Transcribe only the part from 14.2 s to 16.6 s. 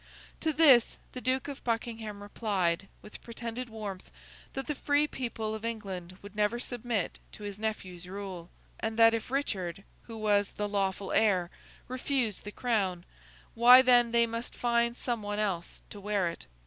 must find some one else to wear it.